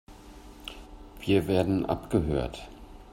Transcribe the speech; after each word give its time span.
Wir 1.19 1.45
werden 1.47 1.85
abgehört. 1.85 2.67